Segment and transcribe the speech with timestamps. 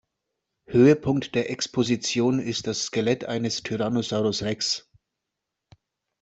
[0.65, 4.89] Höhepunkt der Exposition ist das Skelett eines Tyrannosaurus Rex.